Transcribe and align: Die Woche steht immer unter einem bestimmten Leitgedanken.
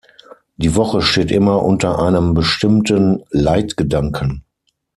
Die 0.57 0.73
Woche 0.75 1.03
steht 1.03 1.29
immer 1.29 1.61
unter 1.63 1.99
einem 1.99 2.33
bestimmten 2.33 3.21
Leitgedanken. 3.29 4.43